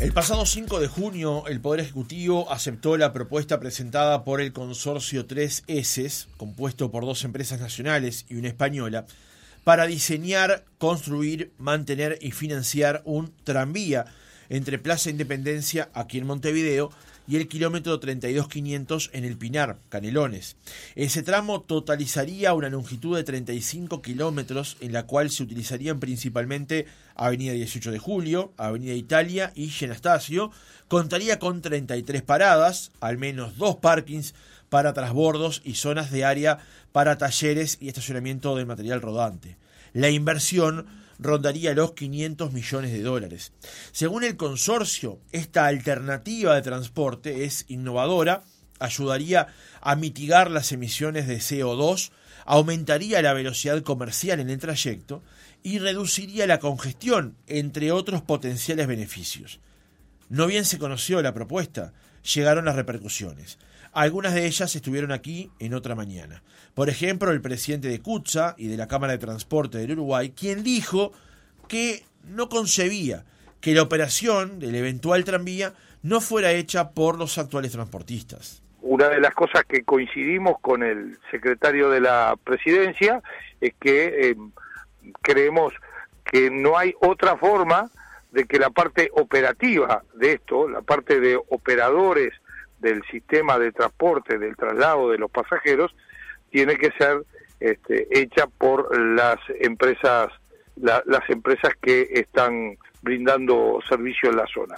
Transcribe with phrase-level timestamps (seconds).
[0.00, 5.28] El pasado 5 de junio, el Poder Ejecutivo aceptó la propuesta presentada por el consorcio
[5.28, 9.04] 3S, compuesto por dos empresas nacionales y una española,
[9.62, 14.06] para diseñar, construir, mantener y financiar un tranvía
[14.48, 16.90] entre Plaza Independencia, aquí en Montevideo,
[17.30, 20.56] y el kilómetro 32500 en el Pinar, Canelones.
[20.96, 27.52] Ese tramo totalizaría una longitud de 35 kilómetros en la cual se utilizarían principalmente Avenida
[27.52, 30.50] 18 de Julio, Avenida Italia y Genastasio.
[30.88, 34.34] Contaría con 33 paradas, al menos dos parkings
[34.68, 36.58] para transbordos y zonas de área
[36.90, 39.56] para talleres y estacionamiento de material rodante.
[39.92, 40.86] La inversión
[41.20, 43.52] rondaría los 500 millones de dólares.
[43.92, 48.42] Según el consorcio, esta alternativa de transporte es innovadora,
[48.78, 49.48] ayudaría
[49.80, 52.10] a mitigar las emisiones de CO2,
[52.46, 55.22] aumentaría la velocidad comercial en el trayecto
[55.62, 59.60] y reduciría la congestión, entre otros potenciales beneficios.
[60.30, 61.92] No bien se conoció la propuesta,
[62.22, 63.58] llegaron las repercusiones.
[63.92, 66.44] Algunas de ellas estuvieron aquí en otra mañana.
[66.74, 70.62] Por ejemplo, el presidente de CUTSA y de la Cámara de Transporte del Uruguay, quien
[70.62, 71.10] dijo
[71.66, 73.24] que no concebía
[73.60, 78.62] que la operación del eventual tranvía no fuera hecha por los actuales transportistas.
[78.82, 83.20] Una de las cosas que coincidimos con el secretario de la presidencia
[83.60, 84.36] es que eh,
[85.22, 85.74] creemos
[86.24, 87.90] que no hay otra forma
[88.32, 92.32] de que la parte operativa de esto, la parte de operadores
[92.78, 95.94] del sistema de transporte, del traslado de los pasajeros,
[96.50, 97.24] tiene que ser
[97.60, 100.28] este, hecha por las empresas,
[100.76, 104.76] las empresas que están brindando servicio en la zona.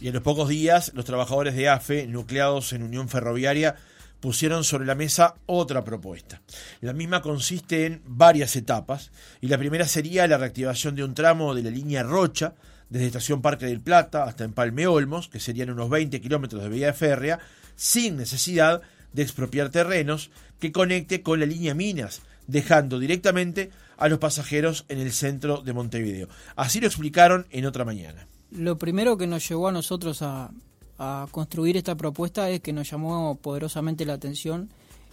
[0.00, 3.76] Y en los pocos días, los trabajadores de AFE, nucleados en Unión Ferroviaria,
[4.20, 6.40] pusieron sobre la mesa otra propuesta.
[6.80, 11.54] La misma consiste en varias etapas, y la primera sería la reactivación de un tramo
[11.54, 12.54] de la línea Rocha,
[12.90, 16.92] desde Estación Parque del Plata hasta Empalme Olmos, que serían unos 20 kilómetros de vía
[16.94, 17.38] férrea,
[17.76, 24.18] sin necesidad de expropiar terrenos, que conecte con la línea Minas, dejando directamente a los
[24.18, 26.28] pasajeros en el centro de Montevideo.
[26.56, 28.26] Así lo explicaron en otra mañana.
[28.50, 30.50] Lo primero que nos llevó a nosotros a,
[30.98, 34.68] a construir esta propuesta es que nos llamó poderosamente la atención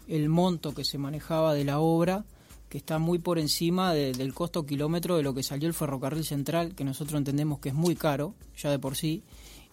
[0.08, 2.26] el monto que se manejaba de la obra
[2.70, 6.76] que está muy por encima del costo kilómetro de lo que salió el ferrocarril central,
[6.76, 9.24] que nosotros entendemos que es muy caro, ya de por sí,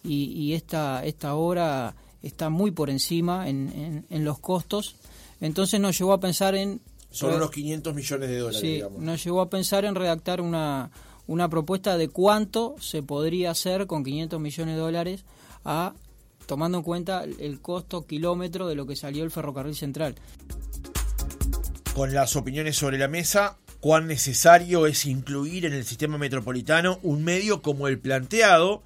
[0.05, 4.97] y, esta, esta obra está muy por encima en, los costos.
[5.41, 6.81] Entonces nos llevó a pensar en...
[7.11, 10.91] Son unos 500 millones de dólares, sí, nos llevó a pensar en redactar una,
[11.27, 15.25] una propuesta de cuánto se podría hacer con 500 millones de dólares
[15.65, 15.95] a
[16.47, 20.17] tomando en cuenta el costo kilómetro de lo que salió el ferrocarril central
[21.95, 27.23] con las opiniones sobre la mesa, cuán necesario es incluir en el sistema metropolitano un
[27.23, 28.83] medio como el planteado,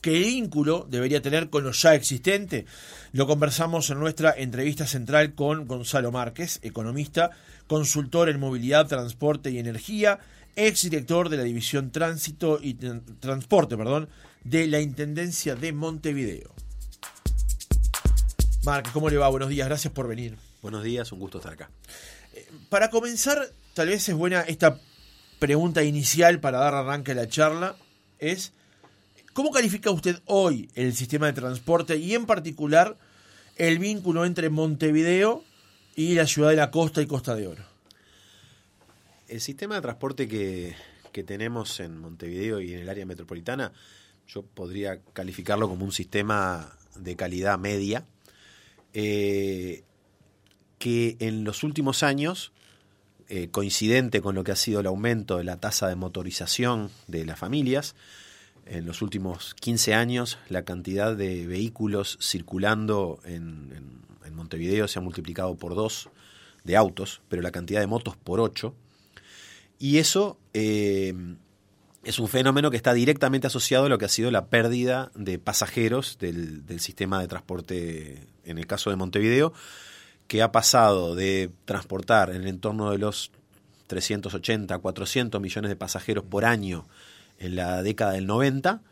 [0.00, 2.66] qué vínculo debería tener con lo ya existente.
[3.12, 7.30] Lo conversamos en nuestra entrevista central con Gonzalo Márquez, economista,
[7.66, 10.20] consultor en movilidad, transporte y energía,
[10.54, 14.08] exdirector de la División Tránsito y Transporte, perdón,
[14.44, 16.54] de la Intendencia de Montevideo.
[18.64, 19.28] Márquez, ¿cómo le va?
[19.28, 20.36] Buenos días, gracias por venir.
[20.62, 21.70] Buenos días, un gusto estar acá
[22.68, 24.80] para comenzar, tal vez es buena esta
[25.38, 27.76] pregunta inicial para dar arranque a la charla,
[28.18, 28.52] es
[29.32, 32.96] ¿cómo califica usted hoy el sistema de transporte y en particular
[33.56, 35.44] el vínculo entre Montevideo
[35.96, 37.64] y la ciudad de la costa y Costa de Oro?
[39.28, 40.74] El sistema de transporte que,
[41.24, 43.72] tenemos en Montevideo y en el área metropolitana,
[44.26, 48.04] yo podría calificarlo como un sistema de calidad media,
[48.94, 49.82] eh,
[50.78, 52.52] que en los últimos años
[53.28, 57.24] eh, coincidente con lo que ha sido el aumento de la tasa de motorización de
[57.24, 57.94] las familias.
[58.66, 64.02] En los últimos 15 años, la cantidad de vehículos circulando en,
[64.32, 66.10] Montevideo se ha multiplicado por dos
[66.64, 68.74] de autos, pero la cantidad de motos por ocho.
[69.78, 71.14] Y eso eh,
[72.04, 75.38] es un fenómeno que está directamente asociado a lo que ha sido la pérdida de
[75.38, 79.52] pasajeros del, del sistema de transporte, en el caso de Montevideo,
[80.26, 83.30] que ha pasado de transportar en el entorno de los
[83.86, 86.86] 380, 400 millones de pasajeros por año
[87.38, 88.82] en la década del 90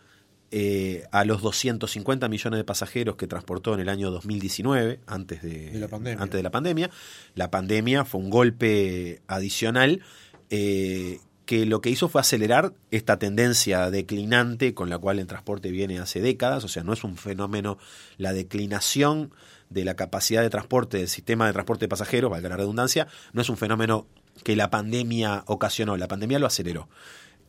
[0.54, 5.70] eh, a los 250 millones de pasajeros que transportó en el año 2019, antes de,
[5.72, 6.22] la, pandemia.
[6.22, 6.90] Antes de la pandemia.
[7.34, 10.02] La pandemia fue un golpe adicional
[10.50, 15.70] eh, que lo que hizo fue acelerar esta tendencia declinante con la cual el transporte
[15.70, 17.78] viene hace décadas, o sea, no es un fenómeno,
[18.16, 19.32] la declinación
[19.70, 23.42] de la capacidad de transporte del sistema de transporte de pasajeros, valga la redundancia, no
[23.42, 24.06] es un fenómeno
[24.44, 26.88] que la pandemia ocasionó, la pandemia lo aceleró.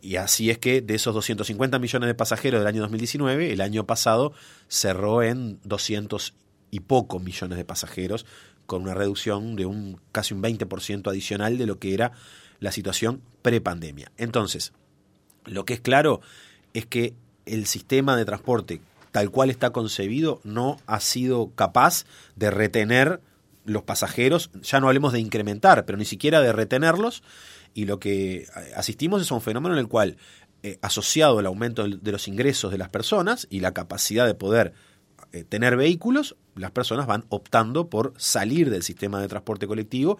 [0.02, 3.86] Y así es que de esos 250 millones de pasajeros del año 2019, el año
[3.86, 4.34] pasado
[4.68, 6.34] cerró en 200
[6.72, 8.26] y pocos millones de pasajeros,
[8.66, 12.14] con una reducción de un casi un 20% adicional de lo que era
[12.64, 14.10] la situación prepandemia.
[14.16, 14.72] Entonces,
[15.44, 16.22] lo que es claro
[16.74, 17.14] es que
[17.46, 18.80] el sistema de transporte
[19.12, 22.06] tal cual está concebido no ha sido capaz
[22.38, 23.20] de retener
[23.66, 27.22] los pasajeros, ya no hablemos de incrementar, pero ni siquiera de retenerlos,
[27.74, 30.16] y lo que asistimos es a un fenómeno en el cual,
[30.64, 34.74] eh, asociado al aumento de los ingresos de las personas y la capacidad de poder
[35.34, 40.18] eh, tener vehículos, las personas van optando por salir del sistema de transporte colectivo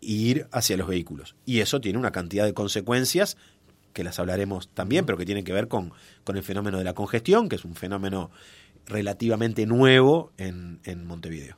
[0.00, 1.34] ir hacia los vehículos.
[1.46, 3.36] Y eso tiene una cantidad de consecuencias
[3.92, 5.92] que las hablaremos también, pero que tienen que ver con,
[6.24, 8.30] con el fenómeno de la congestión, que es un fenómeno
[8.86, 11.56] relativamente nuevo en, en Montevideo.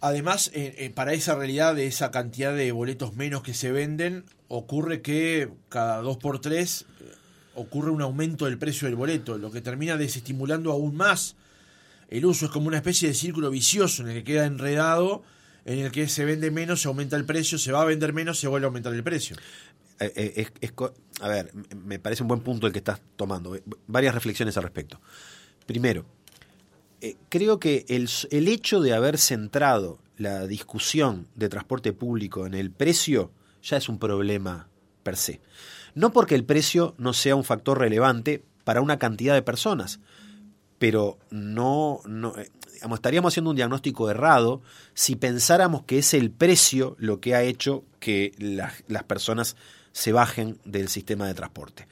[0.00, 4.24] Además, eh, eh, para esa realidad de esa cantidad de boletos menos que se venden,
[4.48, 7.04] ocurre que cada dos por tres eh,
[7.54, 11.36] ocurre un aumento del precio del boleto, lo que termina desestimulando aún más
[12.10, 12.46] el uso.
[12.46, 15.22] Es como una especie de círculo vicioso en el que queda enredado,
[15.68, 18.40] en el que se vende menos, se aumenta el precio, se va a vender menos,
[18.40, 19.36] se vuelve a aumentar el precio.
[20.00, 23.54] a ver, me parece un buen punto el que estás tomando.
[23.86, 24.98] Varias reflexiones al respecto.
[25.66, 26.06] Primero,
[27.02, 32.54] eh, creo que el, el, hecho de haber centrado la discusión de transporte público en
[32.54, 33.30] el precio
[33.62, 34.68] ya es un problema
[35.02, 35.42] per se.
[35.94, 40.00] No porque el precio no sea un factor relevante para una cantidad de personas,
[40.78, 42.50] pero no, no eh,
[42.94, 44.62] estaríamos haciendo un diagnóstico errado
[44.94, 49.56] si pensáramos que es el precio lo que ha hecho que las personas
[49.92, 51.86] se bajen del sistema de transporte.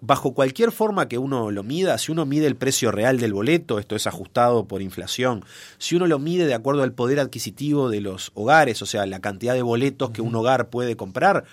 [0.00, 3.78] Bajo cualquier forma que uno lo mida, si uno mide el precio real del boleto,
[3.78, 5.44] esto es ajustado por inflación,
[5.78, 9.20] si uno lo mide de acuerdo al poder adquisitivo de los hogares, o sea, la
[9.20, 11.44] cantidad de boletos que un hogar puede comprar,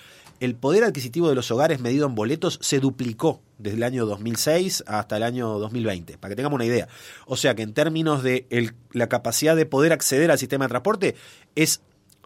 [0.42, 4.84] el poder adquisitivo de los hogares medido en boletos se duplicó desde el año 2006
[4.88, 6.88] hasta el año 2020, para que tengamos una idea.
[7.28, 11.16] O sea que en términos de la capacidad de poder acceder al sistema de transporte,
[11.56, 11.82] es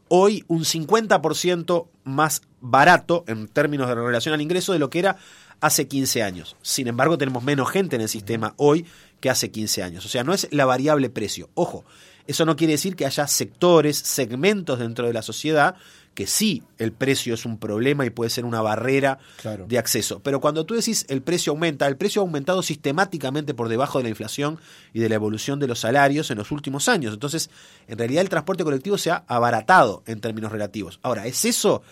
[0.08, 5.18] hoy un 50% más barato en términos de relación al ingreso de lo que era
[5.60, 6.56] hace 15 años.
[6.62, 8.86] Sin embargo, tenemos menos gente en el sistema hoy
[9.20, 10.06] que hace 15 años.
[10.06, 11.50] O sea, no es la variable precio.
[11.54, 11.84] Ojo,
[12.28, 15.76] eso no quiere decir que haya sectores, segmentos dentro de la sociedad
[16.16, 19.20] que sí el precio es un problema y puede ser una barrera
[19.68, 20.22] de acceso.
[20.24, 24.04] Pero cuando tú decís el precio aumenta, el precio ha aumentado sistemáticamente por debajo de
[24.04, 24.60] la inflación
[24.94, 27.14] y de la evolución de los salarios en los últimos años.
[27.14, 27.50] Entonces,
[27.88, 31.00] en realidad el transporte colectivo se ha abaratado en términos relativos.
[31.04, 31.84] Ahora, ¿es eso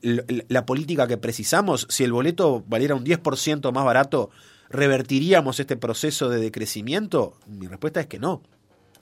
[0.00, 4.30] la política que precisamos, si el boleto valiera un 10% más barato,
[4.70, 7.36] ¿revertiríamos este proceso de decrecimiento?
[7.46, 8.42] Mi respuesta es que no.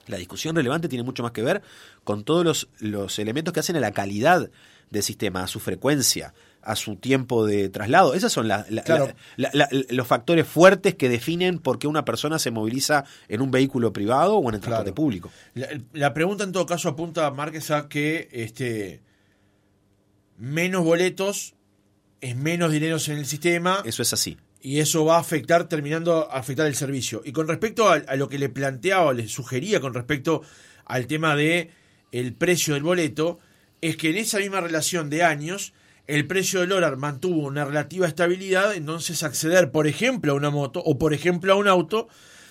[0.07, 1.63] La discusión relevante tiene mucho más que ver
[2.05, 4.51] con todos los, los elementos que hacen a la calidad
[4.91, 8.15] del sistema, a su frecuencia, a su tiempo de traslado.
[8.15, 13.51] Esos son los factores fuertes que definen por qué una persona se moviliza en un
[13.51, 15.31] vehículo privado o en el transporte público.
[15.93, 19.01] La, pregunta en todo caso apunta, Márquez, a que este,
[20.39, 21.55] menos boletos
[22.21, 23.83] es menos dinero en el sistema.
[23.85, 24.37] Eso es así.
[24.63, 27.21] Y eso va a afectar, terminando a afectar el servicio.
[27.25, 30.43] Y con respecto a, lo que le planteaba, le sugería con respecto
[30.85, 31.71] al tema de
[32.13, 33.41] el precio del boleto,
[33.81, 35.73] es que en esa misma relación de años,
[36.07, 40.81] el precio del dólar mantuvo una relativa estabilidad, entonces acceder, por ejemplo, a una moto
[40.81, 42.09] o, por ejemplo, a un auto,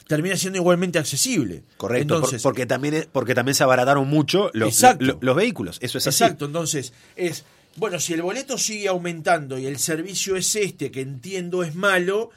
[0.08, 1.63] termina siendo igualmente accesible.
[1.77, 4.84] Correcto, entonces, porque, también, porque también se abarataron mucho los,
[5.22, 5.77] los vehículos.
[5.82, 6.25] Eso es así.
[6.25, 11.01] Exacto, entonces es bueno, si el boleto sigue aumentando y el servicio es este, que
[11.01, 12.32] entiendo es malo,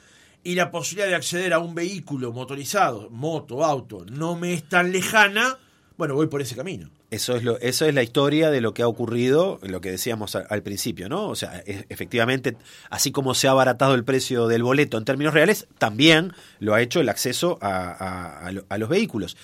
[0.44, 4.92] y la posibilidad de acceder a un vehículo motorizado, moto, auto, no me es tan
[4.92, 5.58] lejana,
[5.96, 6.90] bueno, voy por ese camino.
[7.10, 10.34] Eso es, lo, eso es la historia de lo que ha ocurrido, lo que decíamos
[10.34, 11.28] al, principio, ¿no?
[11.28, 12.56] O sea, efectivamente,
[12.90, 16.82] así como se ha abaratado el precio del boleto en términos reales, también lo ha
[16.82, 19.36] hecho el acceso a, los vehículos.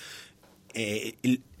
[0.73, 1.15] Eh,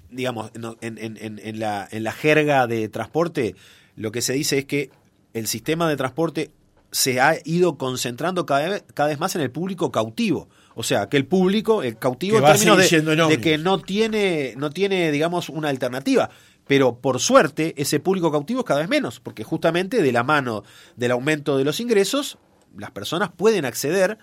[0.09, 3.55] digamos, en, la, en la jerga de transporte,
[3.95, 4.89] lo que se dice es que
[5.33, 6.51] el sistema de transporte
[6.91, 10.49] se ha ido concentrando cada vez, cada vez más en el público cautivo.
[10.75, 12.77] O sea, que el público, el cautivo en términos
[13.29, 16.29] de, que no tiene, no tiene, digamos, una alternativa.
[16.67, 20.63] Pero por suerte, ese público cautivo es cada vez menos, porque justamente de la mano
[20.95, 22.37] del aumento de los ingresos,
[22.77, 24.17] las personas pueden acceder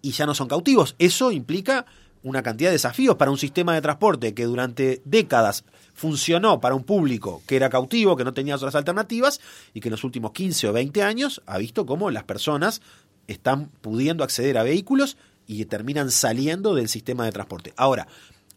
[0.00, 0.94] y ya no son cautivos.
[0.98, 1.86] Eso implica
[2.24, 6.82] una cantidad de desafíos para un sistema de transporte que durante décadas funcionó para un
[6.82, 9.40] público que era cautivo, que no tenía otras alternativas
[9.74, 12.80] y que en los últimos 15 o 20 años ha visto cómo las personas
[13.28, 17.74] están pudiendo acceder a vehículos y terminan saliendo del sistema de transporte.
[17.76, 18.08] Ahora,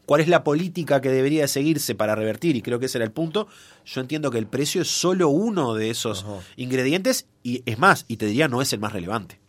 [0.06, 3.12] cuál es la política que debería seguirse para revertir, y creo que ese era el
[3.12, 3.50] punto,
[3.86, 8.16] yo entiendo que el precio es solo uno de esos ingredientes, y es más, y
[8.16, 9.42] te diría, no es el más relevante.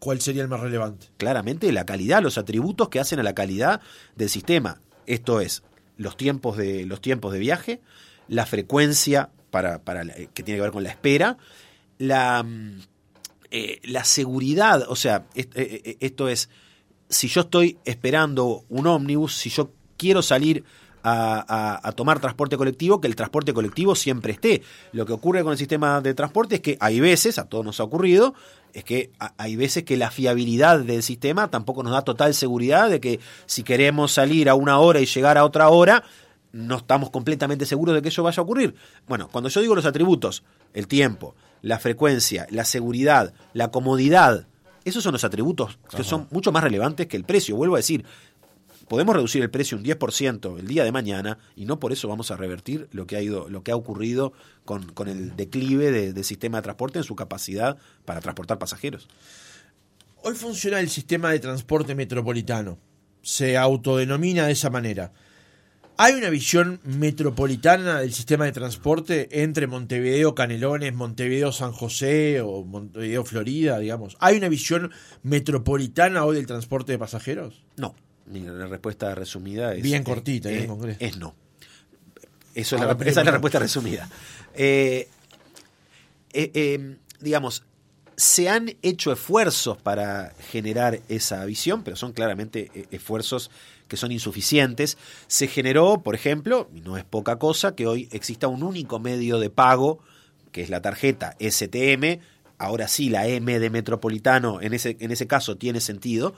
[0.00, 1.08] ¿Cuál sería el más relevante?
[1.18, 3.82] Claramente la calidad, los atributos que hacen a la calidad
[4.16, 4.80] del sistema.
[5.06, 5.62] Esto es,
[5.98, 7.82] los tiempos de, los tiempos de viaje,
[8.26, 11.36] la frecuencia para, para que tiene que ver con la espera,
[11.98, 12.80] la, mm,
[13.50, 16.48] eh, la seguridad, o sea, eh, eh, esto es,
[17.10, 20.64] si yo estoy esperando un ómnibus, si yo quiero salir
[21.02, 24.62] a, tomar transporte colectivo, que el transporte colectivo siempre esté.
[24.92, 27.80] Lo que ocurre con el sistema de transporte es que hay veces, a todos nos
[27.80, 28.34] ha ocurrido,
[28.72, 33.00] es que hay veces que la fiabilidad del sistema tampoco nos da total seguridad de
[33.00, 36.04] que si queremos salir a una hora y llegar a otra hora,
[36.52, 38.74] no estamos completamente seguros de que eso vaya a ocurrir.
[39.08, 40.42] Bueno, cuando yo digo los atributos,
[40.74, 44.46] el tiempo, la frecuencia, la seguridad, la comodidad,
[44.84, 47.56] esos son los atributos que son mucho más relevantes que el precio.
[47.56, 48.04] Vuelvo a decir,
[48.90, 52.32] podemos reducir el precio un 10% el día de mañana y no por eso vamos
[52.32, 54.32] a revertir lo que ha ido, lo que ha ocurrido
[54.64, 59.06] con, con el declive del sistema de transporte en su capacidad para transportar pasajeros.
[60.24, 62.78] Hoy funciona el sistema de transporte metropolitano.
[63.22, 65.12] Se autodenomina de esa manera.
[65.96, 72.64] ¿Hay una visión metropolitana del sistema de transporte entre Montevideo, Canelones, Montevideo, San José o
[72.64, 74.16] Montevideo, Florida, digamos?
[74.18, 74.90] ¿Hay una visión
[75.22, 77.64] metropolitana hoy del transporte de pasajeros?
[77.76, 77.94] No.
[78.32, 79.82] La respuesta resumida es.
[79.82, 81.34] Bien cortita, bien eh, Es no.
[82.54, 84.08] Eso es la, esa es la respuesta resumida.
[84.54, 85.08] Eh,
[86.32, 87.64] eh, digamos,
[88.16, 93.50] se han hecho esfuerzos para generar esa visión, pero son claramente esfuerzos
[93.88, 94.98] que son insuficientes.
[95.26, 99.38] Se generó, por ejemplo, y no es poca cosa, que hoy exista un único medio
[99.38, 100.00] de pago,
[100.52, 102.20] que es la tarjeta STM.
[102.58, 106.34] Ahora sí, la M de Metropolitano en ese, en ese caso tiene sentido,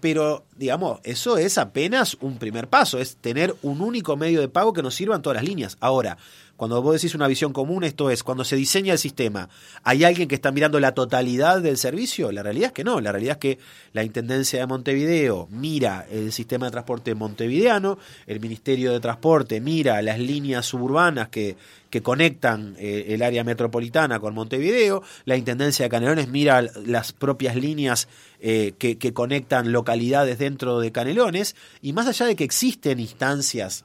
[0.00, 4.72] pero, digamos, eso es apenas un primer paso, es tener un único medio de pago
[4.72, 5.76] que nos sirva en todas las líneas.
[5.80, 6.18] Ahora,
[6.58, 9.48] cuando vos decís una visión común, esto es, cuando se diseña el sistema,
[9.84, 12.32] ¿hay alguien que está mirando la totalidad del servicio?
[12.32, 13.58] La realidad es que no, la realidad es que
[13.92, 17.96] la Intendencia de Montevideo mira el sistema de transporte montevideano,
[18.26, 21.56] el Ministerio de Transporte mira las líneas suburbanas que,
[21.90, 27.54] que conectan eh, el área metropolitana con Montevideo, la Intendencia de Canelones mira las propias
[27.54, 28.08] líneas
[28.40, 33.84] eh, que, que conectan localidades dentro de Canelones, y más allá de que existen instancias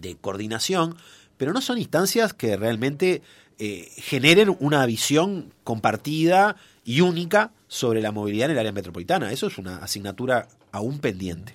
[0.00, 0.96] de coordinación,
[1.36, 3.22] pero no son instancias que realmente
[3.58, 9.32] eh, generen una visión compartida y única sobre la movilidad en el área metropolitana.
[9.32, 11.54] Eso es una asignatura aún pendiente.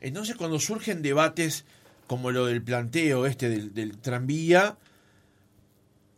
[0.00, 1.64] Entonces, cuando surgen debates
[2.06, 4.76] como lo del planteo este del tranvía,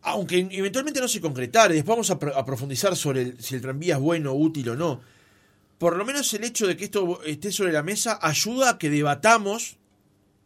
[0.01, 4.01] aunque eventualmente no se concretara, y después vamos a, profundizar sobre si el tranvía es
[4.01, 5.01] bueno, útil o no,
[5.83, 8.89] por lo menos el hecho de que esto esté sobre la mesa ayuda a que
[8.89, 9.75] debatamos,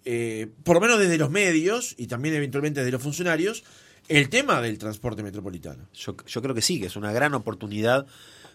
[0.03, 3.63] eh, por lo menos desde los medios y también eventualmente desde los funcionarios,
[4.07, 5.89] el tema del transporte metropolitano.
[5.93, 8.07] Yo, yo creo que sí, que es una gran oportunidad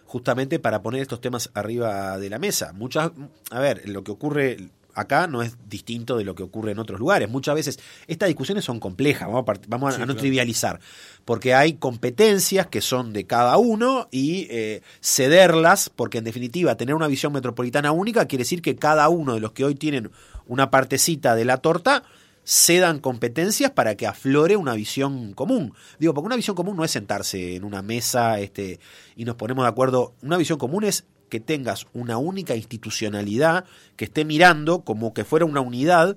[0.03, 2.73] justamente para poner estos temas arriba de la mesa.
[2.73, 3.11] Muchas,
[3.49, 4.57] a ver, lo que ocurre
[4.93, 7.29] acá no es distinto de lo que ocurre en otros lugares.
[7.29, 9.29] Muchas veces estas discusiones son complejas,
[9.67, 10.79] vamos a, no trivializar,
[11.25, 16.95] porque hay competencias que son de cada uno y eh, cederlas, porque en definitiva tener
[16.95, 20.11] una visión metropolitana única quiere decir que cada uno de los que hoy tienen
[20.47, 22.03] una partecita de la torta
[22.45, 25.73] cedan competencias para que aflore una visión común.
[25.99, 28.79] Digo, porque una visión común no es sentarse en una mesa este,
[29.15, 30.13] y nos ponemos de acuerdo.
[30.21, 35.45] Una visión común es que tengas una única institucionalidad que esté mirando como que fuera
[35.45, 36.15] una unidad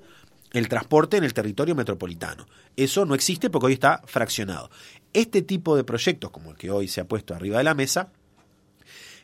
[0.53, 2.47] el transporte en el territorio metropolitano.
[2.77, 4.69] Eso no existe porque hoy está fraccionado.
[5.15, 8.11] Este tipo de proyectos, como el que hoy se ha puesto arriba de la mesa,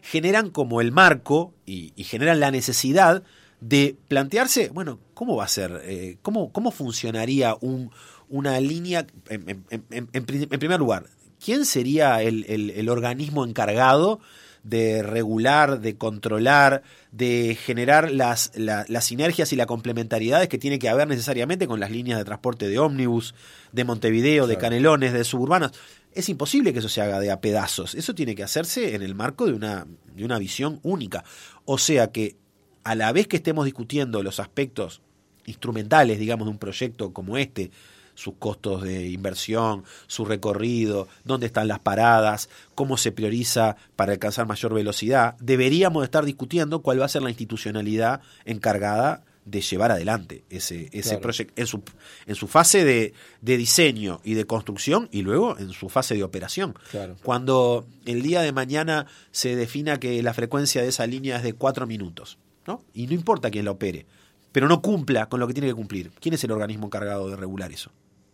[0.00, 3.22] generan como el marco y, generan la necesidad
[3.60, 5.78] de plantearse, bueno, ¿cómo va a ser?
[5.84, 7.90] Eh, cómo, ¿Cómo funcionaría un,
[8.30, 9.06] una línea?
[9.28, 11.04] En, primer lugar,
[11.38, 14.20] ¿quién sería el, el organismo encargado
[14.62, 20.88] de regular, de controlar, de generar las, las sinergias y las complementariedades que tiene que
[20.88, 23.34] haber necesariamente con las líneas de transporte de ómnibus,
[23.72, 25.72] de Montevideo, de Canelones, de suburbanos.
[26.14, 27.94] Es imposible que eso se haga de a pedazos.
[27.94, 31.24] Eso tiene que hacerse en el marco de una, de una visión única.
[31.64, 32.36] O sea que
[32.84, 35.02] a la vez que estemos discutiendo los aspectos
[35.46, 37.70] instrumentales, digamos, de un proyecto como este,
[38.14, 44.46] sus costos de inversión, su recorrido, dónde están las paradas, cómo se prioriza para alcanzar
[44.46, 50.44] mayor velocidad, deberíamos estar discutiendo cuál va a ser la institucionalidad encargada de llevar adelante
[50.50, 51.82] ese, ese proyecto en su,
[52.26, 56.22] en su fase de, de, diseño y de construcción y luego en su fase de
[56.22, 56.74] operación.
[57.22, 61.54] Cuando el día de mañana se defina que la frecuencia de esa línea es de
[61.54, 62.84] cuatro minutos, ¿no?
[62.94, 64.06] y no importa quién la opere,
[64.52, 66.12] pero no cumpla con lo que tiene que cumplir.
[66.20, 67.90] ¿Quién es el organismo encargado de regular eso?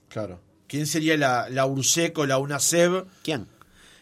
[0.08, 0.40] Claro.
[0.66, 3.06] ¿Quién sería la, la URSEC o la UNASEB?
[3.22, 3.46] ¿Quién?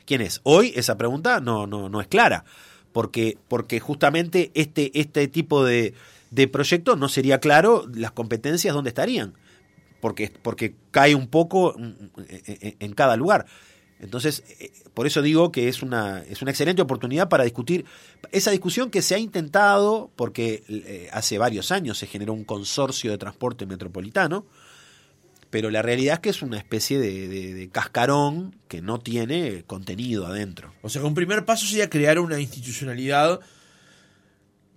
[0.05, 0.41] ¿Quién es?
[0.43, 2.45] Hoy esa pregunta no, no, no es clara,
[2.93, 5.95] porque, porque justamente este, este tipo de,
[6.31, 9.35] de proyectos no sería claro las competencias dónde estarían,
[10.01, 13.47] porque, porque cae un poco en cada lugar.
[13.99, 17.87] Entonces, eh, por eso digo que es una, es una excelente oportunidad para discutir
[18.31, 23.11] esa discusión que se ha intentado, porque eh, hace varios años se generó un consorcio
[23.11, 24.47] de transporte metropolitano,
[25.57, 30.75] pero la realidad es que es una especie de, cascarón que no tiene contenido adentro.
[30.83, 33.41] O sea que un primer paso sería crear una institucionalidad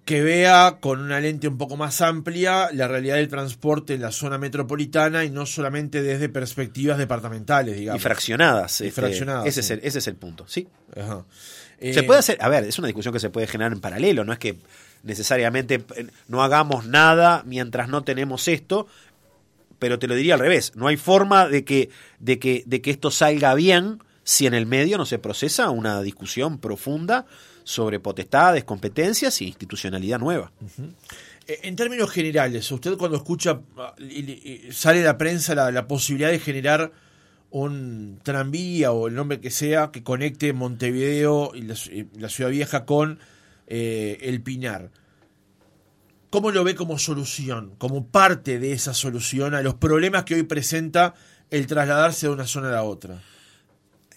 [0.05, 4.13] que vea con una lente un poco más amplia la realidad del transporte en la
[4.13, 8.01] zona metropolitana y no solamente desde perspectivas departamentales, digamos.
[8.01, 8.79] Y fraccionadas.
[8.79, 9.47] Y este, fraccionadas.
[9.47, 10.65] Ese, es el, ese es el punto, sí.
[11.81, 14.31] se puede hacer, a ver, es una discusión que se puede generar en paralelo, no
[14.31, 14.55] es que
[15.03, 18.87] necesariamente eh, no hagamos nada mientras no tenemos esto,
[19.79, 22.91] pero te lo diría al revés, no hay forma de que, de que, de que
[22.91, 27.25] esto salga bien si en el medio no se procesa una discusión profunda
[27.63, 30.51] sobre potestades, competencias e institucionalidad nueva.
[31.47, 33.95] Eh, en términos generales, usted cuando escucha, ah,
[34.71, 36.91] sale a la prensa la, posibilidad de generar
[37.49, 43.19] un tranvía o el nombre que sea que conecte Montevideo y la, Ciudad Vieja con
[43.67, 44.91] eh, el Pinar.
[46.29, 50.43] ¿Cómo lo ve como solución, como parte de esa solución a los problemas que hoy
[50.43, 51.15] presenta
[51.49, 53.23] el trasladarse de una zona a otra?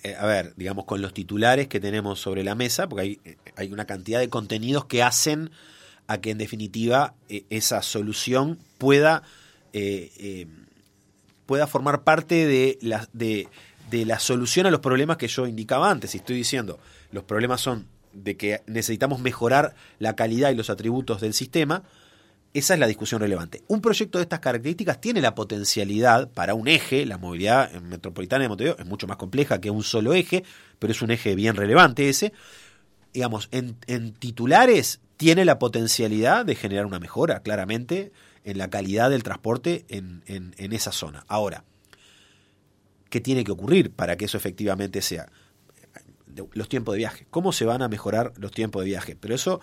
[0.02, 3.21] Eh, a ver, digamos, con los titulares que tenemos sobre la mesa, porque hay,
[3.57, 5.50] hay una cantidad de contenidos que hacen
[6.07, 9.23] a que en definitiva e, esa solución pueda,
[9.73, 10.47] eh,
[11.47, 13.49] pueda formar parte de la, de
[13.90, 16.14] la solución a los problemas que yo indicaba antes.
[16.14, 16.78] Y estoy diciendo,
[17.11, 21.85] los problemas son de que necesitamos mejorar la calidad y los atributos del sistema,
[22.54, 23.62] esa es la discusión relevante.
[23.68, 28.49] Un proyecto de estas características tiene la potencialidad para un eje, la movilidad metropolitana de
[28.49, 30.45] Montevideo es mucho más compleja que un solo eje,
[30.78, 32.32] pero es un eje bien relevante ese.
[33.15, 33.75] Digamos, en,
[34.15, 38.12] titulares tiene la potencialidad de generar una mejora, claramente,
[38.45, 41.25] en la calidad del transporte en, en esa zona.
[41.28, 41.65] Ahora,
[43.08, 45.30] ¿qué tiene que ocurrir para que eso efectivamente sea?
[46.52, 47.26] Los tiempos de viaje.
[47.30, 49.17] ¿Cómo se van a mejorar los tiempos de viaje?
[49.17, 49.60] Pero eso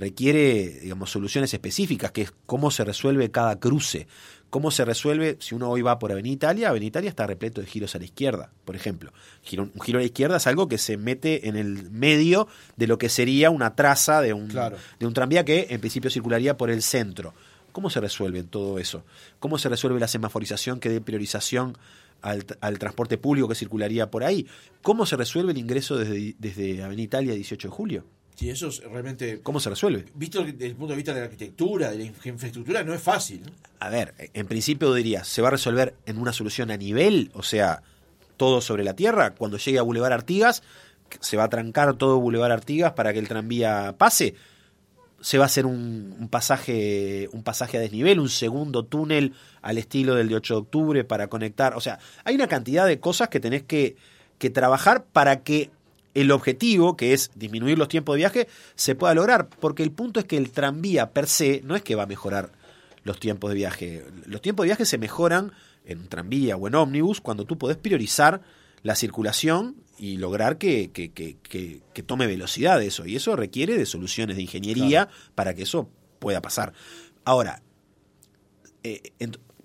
[0.00, 4.08] requiere, digamos, soluciones específicas, que es cómo se resuelve cada cruce,
[4.48, 7.66] cómo se resuelve, si uno hoy va por Avenida Italia, Avenida Italia está repleto de
[7.66, 9.12] giros a la izquierda, por ejemplo.
[9.58, 12.98] un giro a la izquierda es algo que se mete en el medio de lo
[12.98, 16.82] que sería una traza de un, de un tranvía que en principio circularía por el
[16.82, 17.34] centro.
[17.72, 19.04] ¿Cómo se resuelve todo eso?
[19.38, 21.78] ¿Cómo se resuelve la semaforización que dé priorización
[22.22, 24.46] al, transporte público que circularía por ahí?
[24.82, 28.04] ¿Cómo se resuelve el ingreso desde, desde Avenida Italia 18 de julio?
[28.40, 29.42] Sí, eso es realmente...
[29.42, 30.06] ¿Cómo se resuelve?
[30.14, 33.42] Visto desde el punto de vista de la arquitectura, de la infraestructura, no es fácil.
[33.80, 37.30] A ver, en principio diría, ¿se va a resolver en una solución a nivel?
[37.34, 37.82] O sea,
[38.38, 39.34] todo sobre la tierra.
[39.34, 40.62] Cuando llegue a Boulevard Artigas,
[41.20, 44.36] ¿se va a trancar todo Boulevard Artigas para que el tranvía pase?
[45.20, 50.14] ¿Se va a hacer un, pasaje, un pasaje a desnivel, un segundo túnel al estilo
[50.14, 51.76] del de 8 de octubre para conectar?
[51.76, 53.96] O sea, hay una cantidad de cosas que tenés que,
[54.38, 55.68] que trabajar para que
[56.14, 60.20] el objetivo, que es disminuir los tiempos de viaje, se pueda lograr, porque el punto
[60.20, 62.52] es que el tranvía per se no es que va a mejorar
[63.04, 64.04] los tiempos de viaje.
[64.26, 65.52] Los tiempos de viaje se mejoran
[65.84, 68.42] en tranvía o en ómnibus cuando tú podés priorizar
[68.82, 73.06] la circulación y lograr que, que, que, tome velocidad eso.
[73.06, 76.72] Y eso requiere de soluciones de ingeniería para que eso pueda pasar.
[77.24, 77.62] Ahora,
[78.82, 79.12] eh,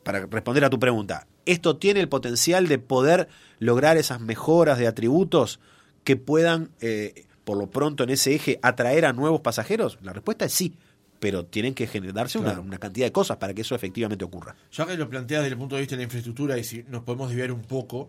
[0.03, 3.29] para responder a tu pregunta, ¿esto tiene el potencial de poder
[3.59, 5.59] lograr esas mejoras de atributos?
[6.05, 9.97] Que puedan, eh, por lo pronto en ese eje, atraer a nuevos pasajeros?
[10.01, 10.73] La respuesta es sí,
[11.19, 14.55] pero tienen que generarse una, cantidad de cosas para que eso efectivamente ocurra.
[14.71, 17.03] Ya que lo planteas desde el punto de vista de la infraestructura y si nos
[17.03, 18.07] podemos desviar un poco,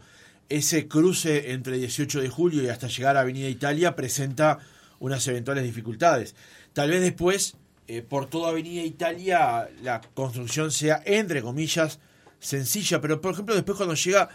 [0.48, 4.58] ese cruce entre 18 de julio y hasta llegar a Avenida Italia presenta
[5.00, 6.34] unas eventuales dificultades.
[6.74, 7.56] Tal vez después,
[7.88, 11.98] eh, por toda Avenida Italia, la construcción sea, entre comillas,
[12.38, 14.28] sencilla, pero por ejemplo después cuando llega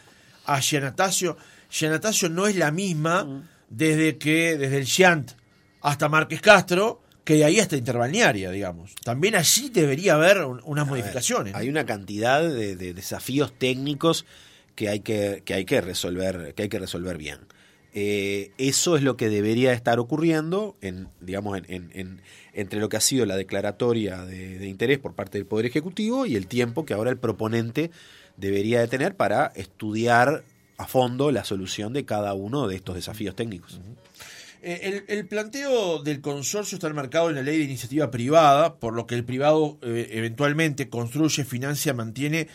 [0.45, 1.37] a Giannatasio,
[1.71, 3.47] Giannatasio no es la misma mm.
[3.69, 5.31] desde que desde el Giant
[5.81, 8.93] hasta Márquez Castro, que de ahí hasta Interbalnearia, digamos.
[9.03, 11.55] También allí debería haber unas modificaciones.
[11.55, 14.25] hay una cantidad de, desafíos técnicos
[14.75, 17.39] que hay que, que hay que resolver, que hay que resolver bien.
[17.93, 22.21] Eh, eso es lo que debería estar ocurriendo en, digamos, en,
[22.53, 26.25] entre lo que ha sido la declaratoria de, de, interés por parte del Poder Ejecutivo
[26.25, 27.91] y el tiempo que ahora el proponente
[28.37, 30.45] debería de tener para estudiar
[30.81, 33.79] a fondo la solución de cada uno de estos desafíos técnicos.
[34.63, 39.07] Eh, el, planteo del consorcio está enmarcado en la ley de iniciativa privada, por lo
[39.07, 42.47] que el privado eh, eventualmente construye, financia, mantiene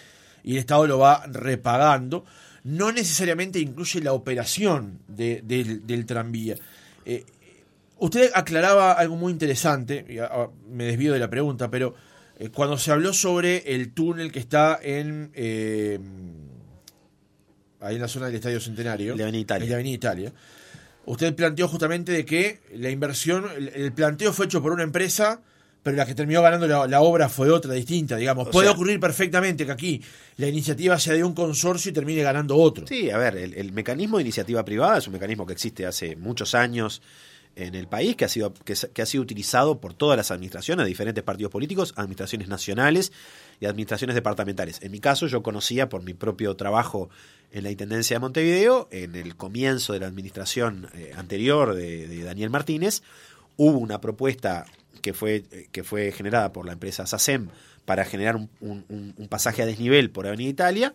[0.44, 2.24] y el Estado lo va repagando.
[2.62, 6.56] No necesariamente incluye la operación del, tranvía.
[7.04, 7.24] Eh,
[7.98, 10.04] usted aclaraba algo muy interesante,
[10.68, 11.94] me desvío de la pregunta, pero
[12.52, 15.30] cuando se habló sobre el túnel que está en
[17.80, 19.74] ahí en la zona del Estadio Centenario, de Avenida Italia.
[19.74, 20.32] Avenida Italia
[21.06, 25.40] usted planteó justamente de que la inversión, el, planteo fue hecho por una empresa,
[25.82, 28.48] pero la que terminó ganando la, obra fue otra, distinta, digamos.
[28.48, 30.02] Puede ocurrir perfectamente que aquí
[30.36, 32.86] la iniciativa sea de un consorcio y termine ganando otro.
[32.86, 36.54] Sí, a ver, el, mecanismo de iniciativa privada es un mecanismo que existe hace muchos
[36.54, 37.02] años
[37.54, 40.84] en el país, que ha sido, que, que ha sido utilizado por todas las administraciones,
[40.84, 43.12] de diferentes partidos políticos, administraciones nacionales
[43.60, 44.80] y administraciones departamentales.
[44.82, 47.08] En mi caso, yo conocía por mi propio trabajo
[47.52, 52.50] en la Intendencia de Montevideo, en el comienzo de la administración eh, anterior de, Daniel
[52.50, 53.02] Martínez,
[53.56, 54.66] hubo una propuesta
[55.00, 57.48] que fue, eh, que fue generada por la empresa SACEM
[57.84, 60.94] para generar un, pasaje a desnivel por Avenida Italia,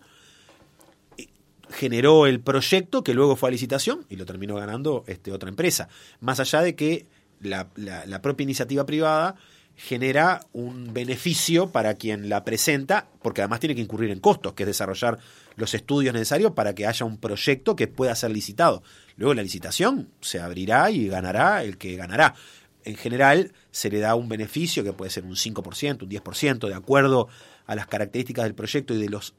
[1.69, 5.87] generó el proyecto que luego fue a licitación y lo terminó ganando este, otra empresa.
[6.19, 7.07] Más allá de que
[7.39, 9.35] la, la propia iniciativa privada
[9.81, 14.63] genera un beneficio para quien la presenta, porque además tiene que incurrir en costos, que
[14.63, 15.17] es desarrollar
[15.55, 18.83] los estudios necesarios para que haya un proyecto que pueda ser licitado.
[19.17, 22.35] Luego la licitación se abrirá y ganará el que ganará.
[22.83, 26.75] En general se le da un beneficio que puede ser un 5%, un 10%, de
[26.75, 27.27] acuerdo
[27.65, 29.33] a las características del proyecto y de los,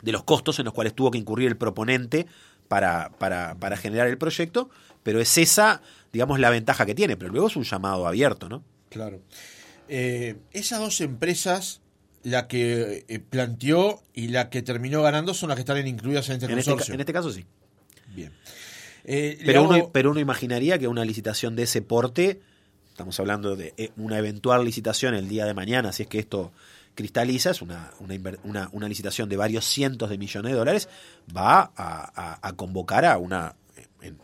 [0.00, 2.26] de los costos en los cuales tuvo que incurrir el proponente
[2.68, 4.70] para, para, para generar el proyecto,
[5.02, 5.82] pero es esa,
[6.12, 8.62] digamos, la ventaja que tiene, pero luego es un llamado abierto, ¿no?
[8.90, 9.22] Claro.
[9.88, 11.80] Eh, esas dos empresas,
[12.22, 16.34] la que eh, planteó y la que terminó ganando, son las que están incluidas en
[16.34, 17.46] este en este en este caso sí.
[18.14, 18.32] Bien.
[19.04, 22.40] Eh, pero, uno, pero uno imaginaría que una licitación de ese porte,
[22.90, 26.52] estamos hablando de una eventual licitación el día de mañana, si es que esto
[26.94, 27.90] cristaliza, es una,
[28.44, 30.88] una, una, licitación de varios cientos de millones de dólares,
[31.34, 33.54] va a, convocar a una,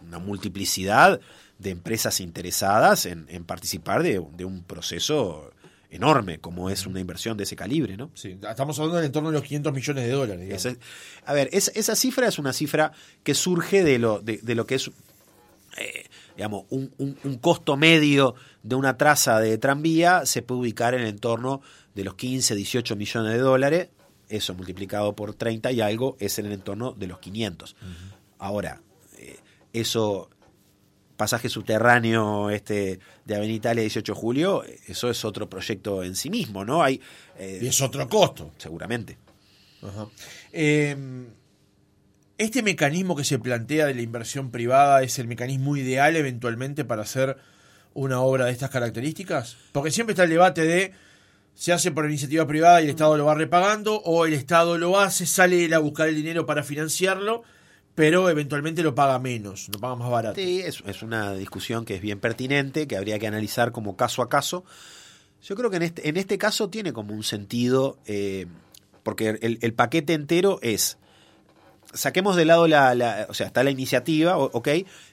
[0.07, 1.21] una multiplicidad
[1.59, 5.51] de empresas interesadas en, participar de, un proceso
[5.91, 8.11] enorme como es una inversión de ese calibre, ¿no?
[8.15, 10.79] Sí, estamos hablando en torno de los 500 millones de dólares.
[11.25, 12.93] a ver, esa cifra es una cifra
[13.23, 14.91] que surge de lo, de, lo que es,
[15.79, 21.03] eh, digamos, un, un, costo medio de una traza de tranvía se puede ubicar en
[21.03, 21.63] el entorno
[21.95, 23.89] de los 15, 18 millones de dólares,
[24.29, 27.77] eso multiplicado por 30 y algo es en el entorno de los 500.
[28.39, 28.83] Ahora,
[29.19, 29.39] eh,
[29.73, 30.29] eso
[31.17, 36.31] pasaje subterráneo este de Avenida Italia 18 de julio, eso es otro proyecto en sí
[36.31, 36.83] mismo, ¿no?
[36.83, 37.01] Hay,
[37.39, 38.53] eh, y es otro costo.
[38.59, 39.19] Seguramente.
[40.53, 41.27] Em,
[42.39, 47.03] este mecanismo que se plantea de la inversión privada es el mecanismo ideal eventualmente para
[47.03, 47.37] hacer
[47.95, 49.57] una obra de estas características?
[49.73, 50.93] Porque siempre está el debate de
[51.55, 55.01] se hace por iniciativa privada y el Estado lo va repagando, o el Estado lo
[55.01, 57.43] hace, sale a buscar el dinero para financiarlo
[57.97, 60.37] pero eventualmente lo paga menos, lo paga más barato.
[60.37, 64.29] Sí, es, una discusión que es bien pertinente, que habría que analizar como caso a
[64.29, 64.65] caso.
[65.43, 68.47] Yo creo que en este, en este caso tiene como un sentido, eh,
[69.03, 70.99] porque el, paquete entero es,
[71.95, 74.69] saquemos de lado la, o sea, está la iniciativa, ok,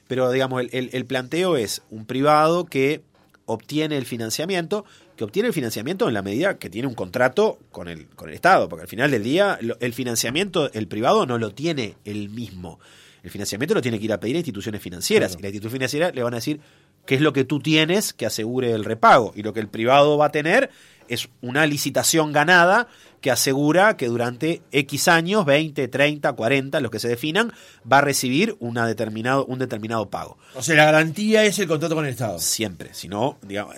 [0.06, 3.02] pero digamos, el, el planteo es un privado que
[3.46, 4.84] obtiene el financiamiento,
[5.16, 8.34] que obtiene el financiamiento en la medida que tiene un contrato con el, con el
[8.34, 12.80] Estado, porque al final del día el financiamiento, el privado no lo tiene él mismo.
[13.22, 15.36] El financiamiento lo tiene que ir a pedir a instituciones financieras.
[15.38, 16.60] Y la institución financiera le van a decir
[17.06, 19.32] qué es lo que tú tienes que asegure el repago.
[19.34, 20.70] Y lo que el privado va a tener
[21.08, 22.88] es una licitación ganada
[23.20, 27.52] que asegura que durante X años, 20, 30, 40, los que se definan,
[27.90, 30.36] va a recibir una determinado, un determinado pago.
[30.54, 32.38] O sea, la garantía es el contrato con el Estado.
[32.38, 33.74] Siempre, si no, digamos,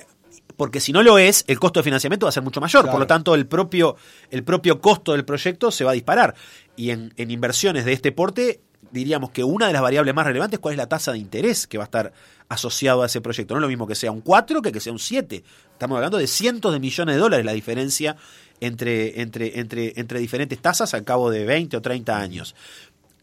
[0.57, 2.91] porque si no lo es, el costo de financiamiento va a ser mucho mayor.
[2.91, 3.97] Por lo tanto, el propio,
[4.31, 6.35] el propio costo del proyecto se va a disparar.
[6.77, 10.59] Y en, en inversiones de este porte, diríamos que una de las variables más relevantes
[10.59, 12.13] es cuál es la tasa de interés que va a estar
[12.49, 13.55] asociado a ese proyecto.
[13.55, 15.43] No es lo mismo que sea un 4 que que sea un 7.
[15.73, 18.17] Estamos hablando de cientos de millones de dólares la diferencia
[18.61, 22.55] entre, entre, entre, entre diferentes tasas al cabo de 20 o 30 años.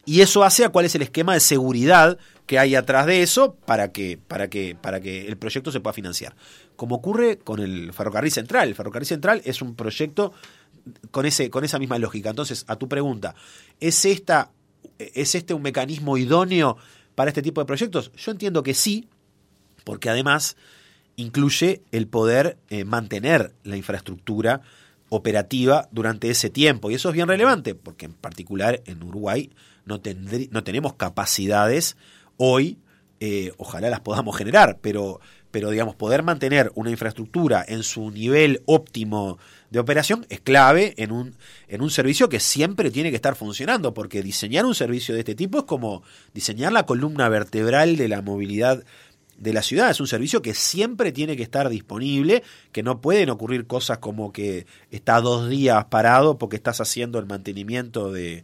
[0.06, 3.56] Y eso hace a cuál es el esquema de seguridad que hay atrás de eso
[3.66, 6.36] para que, para que, para que el proyecto se pueda financiar.
[6.76, 8.68] Como ocurre con el ferrocarril central.
[8.68, 10.34] El ferrocarril central es un proyecto
[11.12, 12.30] con, ese, con esa misma lógica.
[12.30, 13.34] Entonces, a tu pregunta,
[13.80, 14.52] ¿es, esta,
[15.00, 16.78] ¿es este un mecanismo idóneo
[17.16, 18.12] para este tipo de proyectos?
[18.18, 19.08] Yo entiendo que sí,
[19.86, 20.58] porque además
[21.16, 24.62] incluye el poder eh, mantener la infraestructura
[25.10, 26.89] operativa durante ese tiempo.
[26.89, 29.52] Y eso es bien relevante, porque en particular en Uruguay
[29.86, 30.02] no,
[30.52, 31.98] no tenemos capacidades
[32.38, 32.80] hoy
[33.26, 38.62] eh, ojalá las podamos generar, pero, pero digamos, poder mantener una infraestructura en su nivel
[38.65, 39.38] óptimo
[39.69, 41.34] de operación es clave en un,
[41.69, 45.36] en un servicio que siempre tiene que estar funcionando, porque diseñar un servicio de este
[45.36, 48.84] tipo es como diseñar la columna vertebral de la movilidad
[49.38, 49.89] de la ciudad.
[49.89, 52.43] Es un servicio que siempre tiene que estar disponible,
[52.74, 57.26] que no pueden ocurrir cosas como que está dos días parado porque estás haciendo el
[57.26, 58.43] mantenimiento de,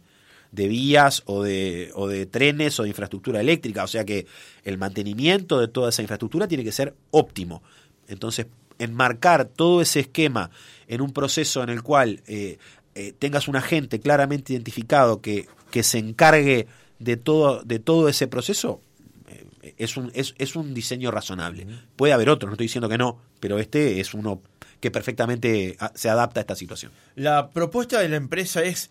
[0.52, 3.84] de vías o de, o de trenes o de infraestructura eléctrica.
[3.84, 4.26] O sea que
[4.64, 7.62] el mantenimiento de toda esa infraestructura tiene que ser óptimo.
[8.08, 8.46] Entonces,
[8.78, 10.50] enmarcar todo ese esquema
[10.88, 12.58] en un proceso en el cual eh,
[12.94, 16.66] eh, tengas un agente claramente identificado que, que se encargue
[16.98, 18.80] de todo, de todo ese proceso,
[19.28, 21.66] eh, es, un, es, es un diseño razonable.
[21.94, 24.42] Puede haber otros, no estoy diciendo que no, pero este es uno
[24.80, 26.90] que perfectamente se adapta a esta situación.
[27.14, 28.90] La propuesta de la empresa es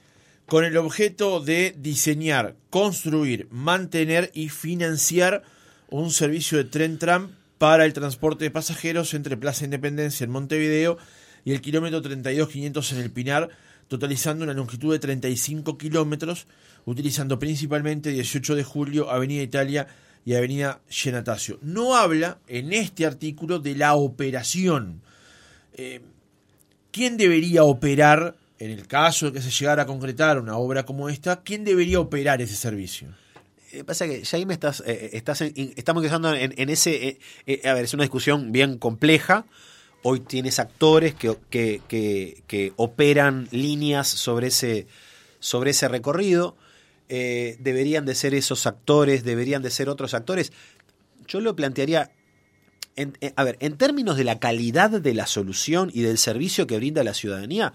[0.50, 5.44] con el objeto de diseñar, construir, mantener y financiar
[5.92, 10.98] un servicio de tren tram para el transporte de pasajeros entre Plaza Independencia en Montevideo
[11.46, 13.50] y el kilómetro 32500 en el Pinar,
[13.88, 16.48] totalizando una longitud de 35 kilómetros,
[16.86, 19.88] utilizando principalmente 18 de julio, Avenida Italia
[20.26, 21.60] y Avenida Genatacio.
[21.62, 25.04] No habla en este artículo de la operación.
[25.74, 26.02] Eh,
[26.92, 31.10] ¿Quién debería operar, en el caso de que se llegara a concretar una obra como
[31.10, 33.08] esta, quién debería operar ese servicio?
[33.72, 37.20] Eh, pasa que ya estás, eh, estás estamos quedando en, en ese,
[37.64, 39.46] a ver, es una discusión bien compleja,
[40.02, 41.82] Hoy tienes actores que, que,
[42.48, 44.88] que, operan líneas sobre ese,
[45.40, 46.56] sobre ese recorrido.
[47.10, 50.54] Eh, deberían de ser esos actores, deberían de ser otros actores.
[51.28, 52.12] Yo lo plantearía,
[52.96, 56.66] en, eh, a ver, en términos de la calidad de la solución y del servicio
[56.66, 57.74] que brinda la ciudadanía,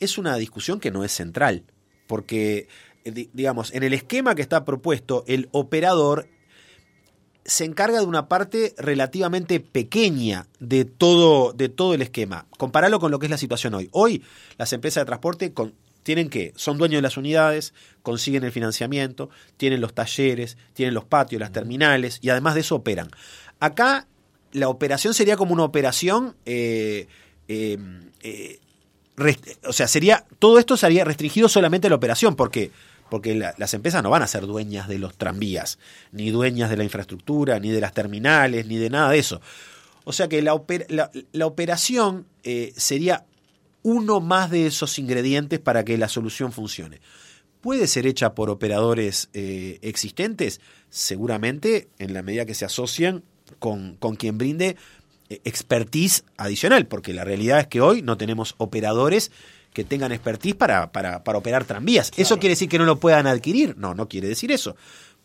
[0.00, 1.64] es una discusión que no es central,
[2.06, 2.68] porque,
[3.04, 6.28] eh, digamos, en el esquema que está propuesto, el operador
[7.44, 12.46] se encarga de una parte relativamente pequeña de todo, de todo el esquema.
[12.58, 13.88] Compararlo con lo que es la situación hoy.
[13.92, 14.22] Hoy
[14.58, 15.54] las empresas de transporte
[16.02, 21.04] tienen que, son dueños de las unidades, consiguen el financiamiento, tienen los talleres, tienen los
[21.04, 23.10] patios, las terminales y además de eso operan.
[23.60, 24.06] Acá
[24.52, 27.06] la operación sería como una operación, eh,
[27.48, 27.78] eh,
[28.20, 28.60] eh,
[29.64, 32.70] o sea, sería, todo esto sería restringido solamente a la operación, porque
[33.08, 35.78] porque las empresas no van a ser dueñas de los tranvías,
[36.12, 39.40] ni dueñas de la infraestructura, ni de las terminales, ni de nada de eso.
[40.04, 43.24] O sea que la, operación eh, sería
[43.82, 47.00] uno más de esos ingredientes para que la solución funcione.
[47.60, 50.60] ¿Puede ser hecha por operadores eh, existentes?
[50.90, 53.24] Seguramente en la medida que se asocian
[53.58, 54.76] con, con quien brinde
[55.28, 59.30] expertise adicional, porque la realidad es que hoy no tenemos operadores
[59.72, 62.10] que tengan expertise para, para, para operar tranvías.
[62.16, 63.76] ¿Eso quiere decir que no lo puedan adquirir?
[63.76, 64.76] No, no quiere decir eso.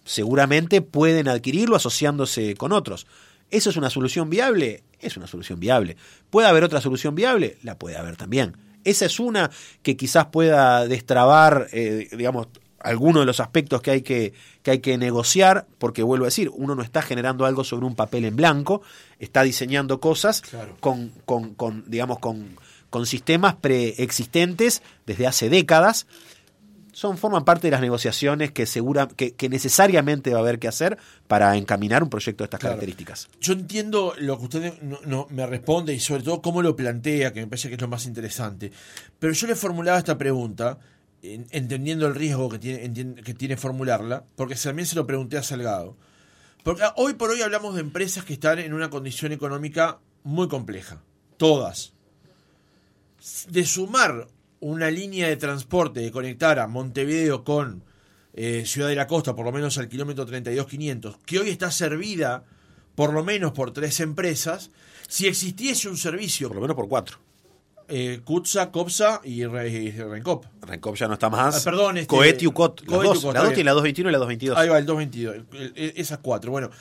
[0.04, 3.08] Seguramente pueden adquirirlo asociándose con otros.
[3.50, 4.84] ¿Eso es una solución viable?
[5.00, 5.96] Es una solución viable.
[6.30, 7.58] ¿Puede haber otra solución viable?
[7.64, 8.58] La puede haber también.
[8.84, 9.50] Esa es una
[9.82, 12.48] que quizás pueda destrabar, eh, digamos,
[12.84, 16.52] algunos de los aspectos que hay que, que hay que negociar, porque vuelvo a decir,
[16.54, 18.82] uno no está generando algo sobre un papel en blanco,
[19.20, 20.44] está diseñando cosas
[20.80, 22.58] con, con, con, digamos, con,
[22.94, 26.06] con sistemas preexistentes desde hace décadas.
[26.92, 31.00] Son, forman parte de las negociaciones que, segura, que, necesariamente va a haber que hacer
[31.28, 33.30] para encaminar un proyecto de estas características.
[33.42, 37.40] Yo entiendo lo que usted no, me responde y sobre todo cómo lo plantea, que
[37.40, 38.72] me parece que es lo más interesante.
[39.18, 40.78] Pero yo le formulaba esta pregunta,
[41.24, 45.98] entendiendo el riesgo que tiene, que tiene formularla, porque también se lo pregunté a Salgado.
[46.64, 51.02] Porque hoy por hoy hablamos de empresas que están en una condición económica muy compleja.
[51.38, 51.94] Todas
[53.48, 54.28] de sumar
[54.60, 57.84] una línea de transporte que conectara Montevideo con
[58.34, 62.44] eh, Ciudad de la Costa, por lo menos al kilómetro 32.500, que hoy está servida
[62.96, 64.72] por lo menos por tres empresas,
[65.08, 66.48] si existiese un servicio...
[66.48, 67.18] Por lo menos por cuatro.
[67.96, 70.46] Eh, Cutsa, Copsa y, Rencop.
[70.62, 71.56] Rencop ya no está más.
[71.56, 72.82] Ah, perdón, este, Coet y Ucot.
[72.88, 74.58] Las dos, la 2 y la 221 y la 222.
[74.58, 75.94] Ahí va, el 222.
[75.96, 76.52] esas cuatro.
[76.52, 76.72] Bueno,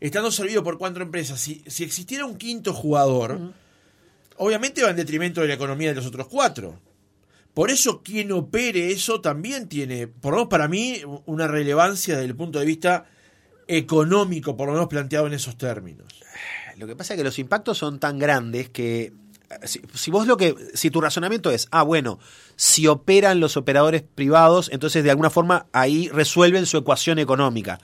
[0.00, 3.38] estando servido por cuatro empresas, si, si existiera un quinto jugador
[4.36, 6.80] obviamente va en detrimento de la economía de los otros cuatro.
[7.54, 12.28] Por eso quien opere eso también tiene, por lo menos para mí, una relevancia desde
[12.28, 13.06] el punto de vista
[13.68, 16.06] económico, por lo menos planteado en esos términos.
[16.78, 19.12] Lo que pasa es que los impactos son tan grandes que
[19.64, 22.18] si, vos lo que si tu razonamiento es, ah, bueno,
[22.56, 27.80] si operan los operadores privados, entonces de alguna forma ahí resuelven su ecuación económica.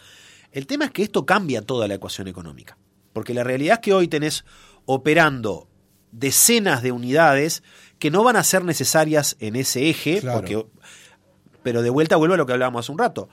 [0.52, 2.76] El tema es que esto cambia toda la ecuación económica,
[3.12, 4.44] porque la realidad es que hoy tenés
[4.87, 5.68] operando
[6.12, 7.62] decenas de unidades
[7.98, 10.64] que no van a ser necesarias en ese eje, porque,
[11.62, 13.28] pero de vuelta vuelvo a lo que hablábamos hace un rato.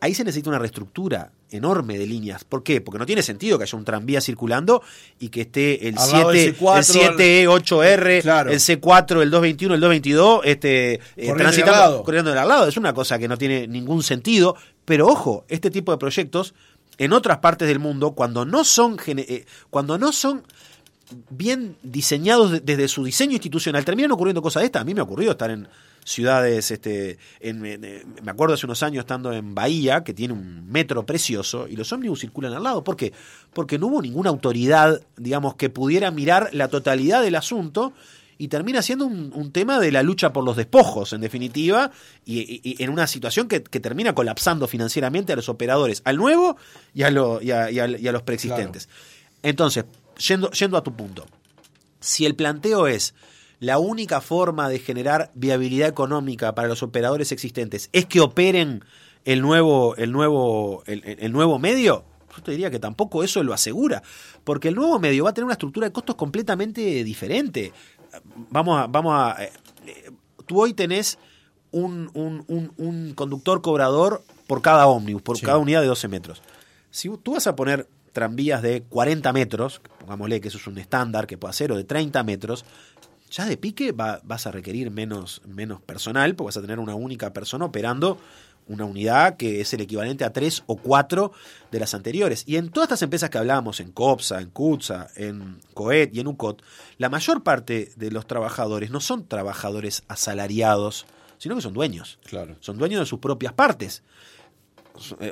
[0.00, 2.44] Ahí se necesita una reestructura enorme de líneas.
[2.44, 2.80] ¿Por qué?
[2.80, 4.82] Porque no tiene sentido que haya un tranvía circulando
[5.18, 10.94] y que esté el 7, el 7E, 8R, el C4, el 221, el 222, este,
[11.16, 12.68] eh, transitando, corriendo del lado.
[12.68, 14.56] Es una cosa que no tiene ningún sentido.
[14.84, 16.54] Pero ojo, este tipo de proyectos
[16.98, 20.42] en otras partes del mundo, cuando no son, eh, cuando no son
[21.30, 24.82] bien diseñados desde su diseño institucional, terminan ocurriendo cosas de estas.
[24.82, 25.68] A mí me ha ocurrido estar en
[26.06, 30.70] ciudades, este, en, eh, me acuerdo hace unos años estando en Bahía, que tiene un
[30.70, 32.84] metro precioso, y los ómnibus circulan al lado.
[32.84, 33.12] ¿Por qué?
[33.52, 37.92] Porque no hubo ninguna autoridad, digamos, que pudiera mirar la totalidad del asunto
[38.38, 41.90] y termina siendo un, tema de la lucha por los despojos, en definitiva,
[42.24, 46.56] y, en una situación que, termina colapsando financieramente a los operadores, al nuevo
[46.94, 48.88] y a, los preexistentes.
[49.42, 49.86] Entonces,
[50.18, 51.26] yendo, yendo a tu punto,
[51.98, 53.14] si el planteo es
[53.58, 58.84] la única forma de generar viabilidad económica para los operadores existentes es que operen
[59.24, 64.02] el nuevo, el nuevo, el, nuevo medio, yo te diría que tampoco eso lo asegura,
[64.44, 67.72] porque el nuevo medio va a tener una estructura de costos completamente diferente.
[68.50, 69.52] Vamos a, vamos a, eh,
[70.46, 71.18] tú hoy tenés
[71.72, 76.42] un, un, conductor cobrador por cada ómnibus, por cada unidad de 12 metros.
[76.90, 81.26] Si tú vas a poner tranvías de 40 metros, pongámosle que eso es un estándar
[81.26, 82.64] que puede hacer, o de 30 metros,
[83.30, 87.32] ya de pique vas a requerir menos, menos personal, porque vas a tener una única
[87.32, 88.18] persona operando
[88.68, 91.32] una unidad que es el equivalente a tres o cuatro
[91.70, 92.44] de las anteriores.
[92.46, 96.26] Y en todas estas empresas que hablábamos, en COPSA, en CUTSA, en COET y en
[96.26, 96.62] UCOT,
[96.98, 101.06] la mayor parte de los trabajadores no son trabajadores asalariados,
[101.38, 102.18] sino que son dueños.
[102.24, 102.56] Claro.
[102.60, 104.02] Son dueños de sus propias partes.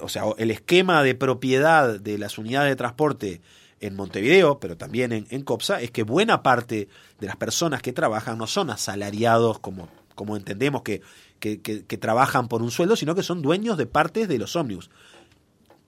[0.02, 3.40] O sea, el esquema de propiedad de las unidades de transporte
[3.86, 6.88] en Montevideo, pero también en, COPSA, es que buena parte
[7.20, 11.02] de las personas que trabajan no son asalariados como, como entendemos que,
[11.38, 14.90] que, que trabajan por un sueldo, sino que son dueños de partes de los ómnibus.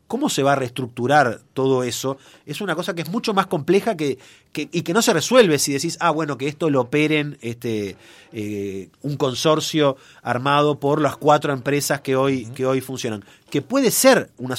[0.06, 2.16] ¿Cómo se va a reestructurar todo eso?
[2.44, 4.18] Es una cosa que es mucho más compleja que,
[4.54, 7.96] y que no se resuelve si decís, ah, bueno, que esto lo operen este,
[8.32, 13.24] eh, un consorcio armado por las cuatro empresas que hoy, que hoy funcionan.
[13.50, 14.54] Que puede ser una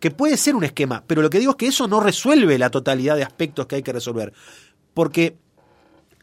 [0.00, 2.70] que puede ser un esquema, pero lo que digo es que eso no resuelve la
[2.70, 4.32] totalidad de aspectos que hay que resolver.
[4.94, 5.36] Porque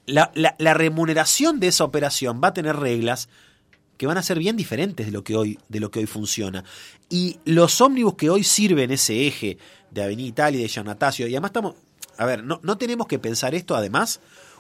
[0.08, 0.32] la,
[0.74, 3.30] remuneración de esa operación va a tener reglas
[3.98, 6.64] que van a ser bien diferentes de lo que hoy, de lo que hoy funciona.
[7.10, 9.58] Y los ómnibus que hoy sirven ese eje
[9.92, 11.76] de Avenida Italia y de Giannatasio, y además estamos,
[12.18, 14.20] a ver, no, no tenemos que pensar esto además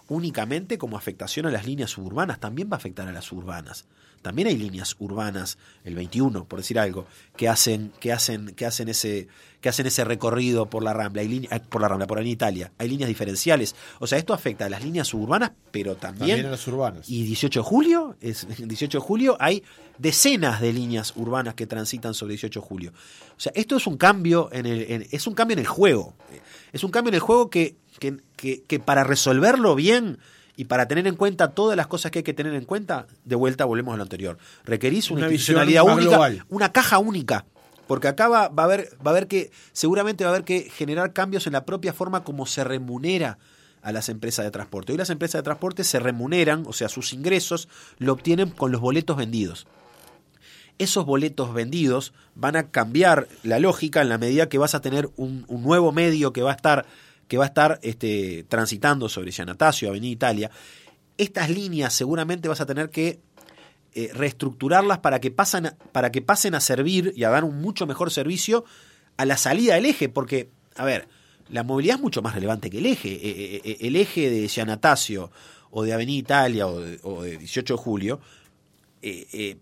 [0.10, 3.86] únicamente como afectación a las líneas suburbanas, también va a afectar a las urbanas.
[4.28, 8.90] También hay líneas urbanas, el 21, por decir algo, que hacen, que hacen, que hacen
[8.90, 9.30] ese,
[9.62, 12.74] que hacen ese recorrido por la Rambla, hay eh, por la Rambla, por en Italia.
[12.78, 13.74] Hay líneas diferenciales.
[14.00, 17.10] O sea, esto afecta a las líneas urbanas, pero también, también a las urbanas.
[17.10, 19.64] Y 18 de julio, es 18 de julio hay
[19.98, 22.94] decenas de líneas urbanas que transitan sobre 18 de julio.
[23.38, 26.16] O sea, esto es un cambio en el, es un cambio en el juego.
[26.74, 30.18] Es un cambio en el juego que, que, que, que para resolverlo bien
[30.58, 33.36] y para tener en cuenta todas las cosas que hay que tener en cuenta, de
[33.36, 34.40] vuelta volvemos a lo anterior.
[34.66, 37.46] Requerís una, una única, una caja única.
[37.86, 41.14] Porque acá va, a haber, va a haber que, seguramente va a haber que generar
[41.14, 43.38] cambios en la propia forma como se remunera
[43.84, 44.92] a las empresas de transporte.
[44.92, 48.82] Hoy las empresas de transporte se remuneran, o sea, sus ingresos lo obtienen con los
[48.82, 49.68] boletos vendidos.
[50.80, 55.08] Esos boletos vendidos van a cambiar la lógica en la medida que vas a tener
[55.18, 56.86] un, un nuevo medio que va a estar
[57.28, 60.52] que va a estar este, transitando sobre Giannatasio, Avenida Italia,
[61.18, 63.20] estas líneas seguramente vas a tener que
[63.94, 67.88] eh, reestructurarlas para que, pasen, para que pasen a servir y a dar un mucho
[67.88, 68.64] mejor servicio
[69.18, 71.08] a la salida del eje, porque, a ver,
[71.50, 73.14] la movilidad es mucho más relevante que el eje.
[73.14, 75.32] Eh, eh, el eje de Giannatasio
[75.72, 78.20] o de Avenida Italia o de, 18 de julio,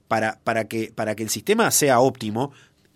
[0.07, 2.51] para, para, que, para que el sistema sea óptimo,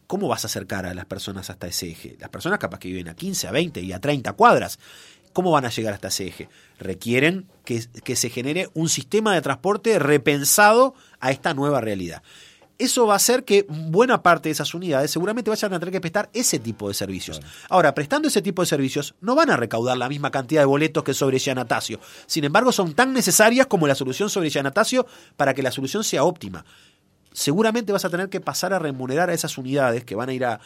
[0.10, 2.17] ¿cómo vas a acercar a las personas hasta ese eje?
[2.19, 4.80] Las personas capaz que viven a 15, a 20 y a 30 cuadras.
[5.34, 6.50] ¿Cómo van a llegar hasta ese eje?
[6.80, 12.24] Requieren que, que se genere un sistema de transporte repensado a esta nueva realidad
[12.80, 16.00] eso va a hacer que buena parte de esas unidades seguramente vayan a tener que
[16.00, 17.42] prestar ese tipo de servicios.
[17.67, 21.04] Ahora, prestando ese tipo de servicios, no van a recaudar la misma cantidad de boletos
[21.04, 22.00] que sobre Giannatasio.
[22.25, 25.06] Sin embargo, son tan necesarias como la solución sobre Giannatasio
[25.36, 26.63] para que la solución sea óptima
[27.40, 30.44] seguramente vas a tener que pasar a remunerar a esas unidades que van a ir
[30.44, 30.60] a,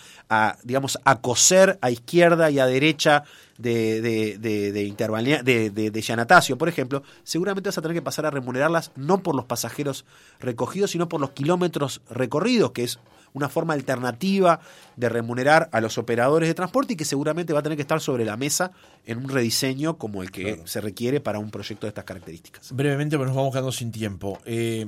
[0.64, 3.26] digamos, a coser a izquierda y a derecha
[3.60, 8.92] de, de, de, de, de, por ejemplo, seguramente vas a tener que pasar a remunerarlas
[8.96, 10.04] no por los pasajeros
[10.40, 12.98] recogidos, sino por los kilómetros recorridos, que es
[13.34, 14.60] una forma alternativa
[14.96, 18.02] de remunerar a los operadores de transporte y que seguramente va a tener que estar
[18.02, 18.72] sobre la mesa
[19.06, 22.72] en un rediseño como el que se requiere para un proyecto de estas características.
[22.72, 24.40] Brevemente, pues nos vamos quedando sin tiempo.
[24.46, 24.88] Eh,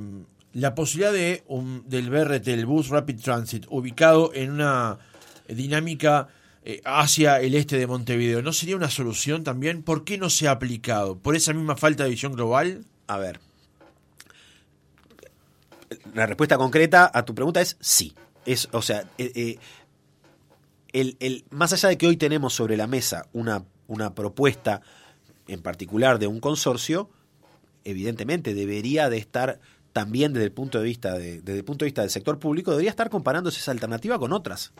[0.56, 1.44] la posibilidad de
[1.84, 4.98] del BRT, el Bus Rapid Transit, ubicado en una
[5.48, 6.28] dinámica
[6.64, 9.82] eh, hacia el este de Montevideo, ¿no sería una solución también?
[9.82, 11.18] ¿Por qué no se ha aplicado?
[11.18, 12.86] ¿Por esa misma falta de visión global?
[13.06, 13.38] A ver.
[16.14, 18.14] La respuesta concreta a tu pregunta es sí.
[18.46, 19.58] Es, o sea, eh, eh,
[20.94, 24.80] el, el, más allá de que hoy tenemos sobre la mesa una, una propuesta
[25.48, 27.10] en particular de un consorcio,
[27.84, 29.60] evidentemente debería de estar
[29.96, 32.70] también desde el punto de vista de, desde el punto de vista del sector público
[32.72, 34.74] debería estar comparándose esa alternativa con otras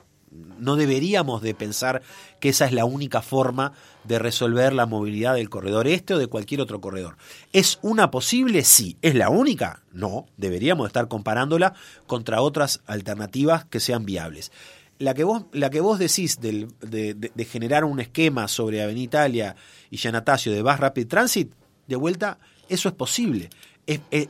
[0.59, 2.03] no deberíamos de pensar
[2.39, 3.73] que esa es la única forma
[4.05, 7.17] de resolver la movilidad del corredor este o de cualquier otro corredor.
[7.55, 8.63] ¿Es una posible?
[8.65, 8.99] Sí.
[9.01, 9.83] ¿Es la única?
[9.93, 10.27] No.
[10.37, 11.73] Deberíamos estar comparándola
[12.07, 14.53] contra otras alternativas que sean viables.
[14.99, 19.57] La que vos, la que vos decís de, de, generar un esquema sobre Avenida Italia
[19.91, 21.53] y Yanatacio de Bus Rapid Transit,
[21.87, 22.39] de vuelta,
[22.69, 23.49] eso es posible.
[23.87, 24.29] es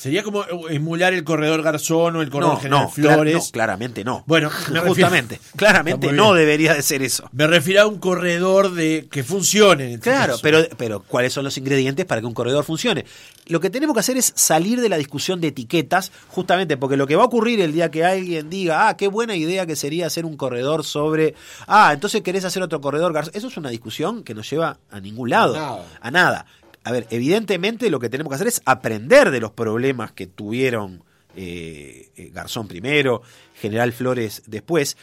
[0.00, 3.34] Sería como emular el corredor Garzón o el corredor General Flores.
[3.34, 4.24] no, claramente no.
[4.26, 4.48] Bueno,
[4.86, 7.28] justamente, claramente no debería de ser eso.
[7.32, 9.92] Me refiero a un corredor de que funcione.
[9.94, 13.04] Este claro, pero, pero ¿cuáles son los ingredientes para que un corredor funcione?
[13.48, 17.06] Lo que tenemos que hacer es salir de la discusión de etiquetas, justamente porque lo
[17.06, 20.06] que va a ocurrir el día que alguien diga, ah, qué buena idea que sería
[20.06, 21.34] hacer un corredor sobre,
[21.66, 23.34] ah, entonces querés hacer otro corredor Garzón.
[23.36, 27.90] Eso es una discusión que no lleva a ningún lado, A nada a ver, evidentemente
[27.90, 31.04] lo que tenemos que hacer es aprender de los problemas que tuvieron
[31.36, 33.22] eh, eh, Garzón primero,
[33.54, 34.96] General Flores después,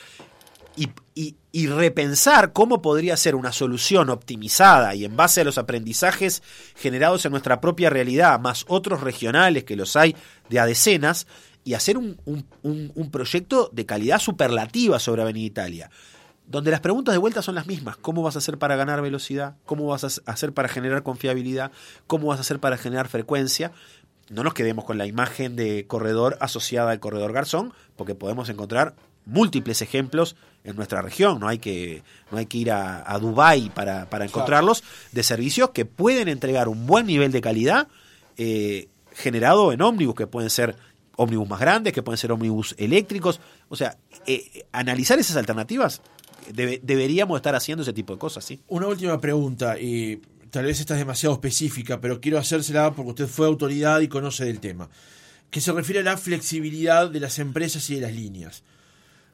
[0.75, 0.93] y,
[1.67, 6.43] repensar cómo podría ser una solución optimizada y en base a los aprendizajes
[6.75, 10.15] generados en nuestra propia realidad, más otros regionales que los hay
[10.49, 11.25] de a decenas,
[11.63, 12.17] y hacer un,
[12.61, 15.89] un proyecto de calidad superlativa sobre Avenida Italia
[16.47, 17.97] donde las preguntas de vuelta son las mismas.
[17.97, 19.55] ¿Cómo vas a hacer para ganar velocidad?
[19.65, 21.71] ¿Cómo vas a hacer para generar confiabilidad?
[22.07, 23.73] ¿Cómo vas a hacer para generar frecuencia?
[24.29, 28.95] No nos quedemos con la imagen de corredor asociada al corredor Garzón, porque podemos encontrar
[29.25, 31.39] múltiples ejemplos en nuestra región.
[31.39, 35.71] No hay que, no hay que ir a, a Dubái para, para encontrarlos, de servicios
[35.71, 37.89] que pueden entregar un buen nivel de calidad
[38.37, 40.77] eh, generado en ómnibus, que pueden ser
[41.17, 43.41] ómnibus más grandes, que pueden ser ómnibus eléctricos.
[43.67, 46.01] O sea, eh, analizar esas alternativas
[46.51, 48.59] deberíamos estar haciendo ese tipo de cosas, ¿sí?
[48.67, 53.27] Una última pregunta, y tal vez esta es demasiado específica, pero quiero hacérsela porque usted
[53.27, 54.89] fue autoridad y conoce del tema,
[55.49, 58.63] que se refiere a la flexibilidad de las empresas y de las líneas.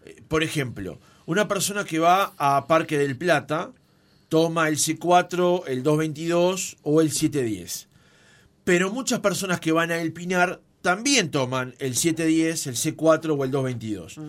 [0.06, 3.72] Eh, por ejemplo, una persona que va a Parque del Plata
[4.30, 7.88] toma el C4, el 222 o el 710.
[8.64, 13.44] Pero muchas personas que van a El Pinar también toman el 710, el C4 o
[13.44, 14.20] el 222.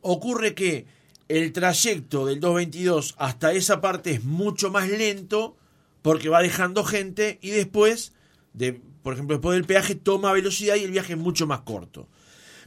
[0.00, 0.86] Ocurre que
[1.28, 5.56] el trayecto del 222 hasta esa parte es mucho más lento
[6.02, 8.12] porque va dejando gente y después,
[8.52, 12.08] de, por ejemplo, después del peaje toma velocidad y el viaje es mucho más corto.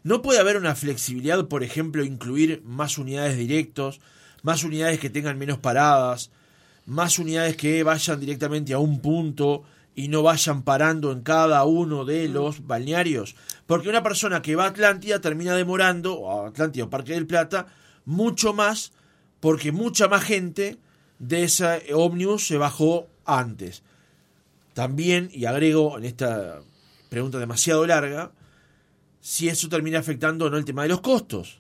[0.04, 4.00] ¿No puede haber una flexibilidad, por ejemplo, incluir más unidades directos,
[4.44, 6.32] más unidades que tengan menos paradas,
[6.86, 9.64] más unidades que vayan directamente a un punto
[9.96, 13.36] y no vayan parando en cada uno de los balnearios?
[13.66, 17.26] Porque una persona que va a Atlántida termina demorando, o a Atlántida o Parque del
[17.26, 17.66] Plata,
[18.06, 18.92] mucho más
[19.40, 20.78] porque mucha más gente
[21.20, 23.84] de ese ómnibus se bajó antes.
[24.74, 26.62] También, y agrego en esta
[27.10, 28.32] pregunta demasiado larga,
[29.22, 31.58] si eso termina afectando o no el tema de los costos.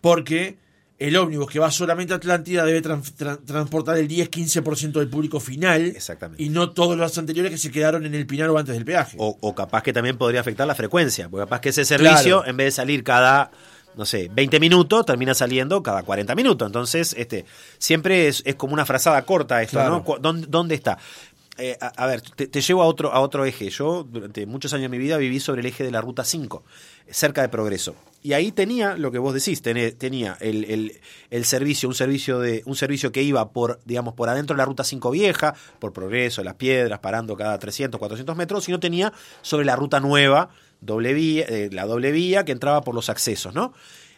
[0.00, 0.58] Porque
[0.98, 6.42] el ómnibus que va solamente a Atlántida debe transportar el 10-15% del público final Exactamente.
[6.42, 9.16] y no todos los anteriores que se quedaron en el Pinar o antes del peaje.
[9.18, 12.66] O, capaz que también podría afectar la frecuencia, porque capaz que ese servicio, en vez
[12.66, 13.50] de salir cada
[13.96, 16.66] no sé, 20 minutos, termina saliendo cada 40 minutos.
[16.66, 17.44] Entonces, este,
[17.78, 20.04] siempre es, como una frazada corta esto, ¿no?
[20.18, 20.98] ¿Dónde, está?
[21.58, 23.68] Eh, a, ver, te, llevo a otro, a otro eje.
[23.70, 26.64] Yo durante muchos años de mi vida viví sobre el eje de la Ruta 5,
[27.10, 27.94] cerca de Progreso.
[28.22, 30.92] Y ahí tenía lo que vos decís, tenía el,
[31.30, 34.64] el, servicio, un servicio de, un servicio que iba por, digamos, por adentro de la
[34.64, 39.12] ruta 5 vieja, por progreso, las piedras, parando cada 300, 400 metros, sino tenía
[39.42, 40.50] sobre la ruta nueva,
[40.82, 43.72] doble vía, eh, la doble vía que entraba por los accesos, ¿no?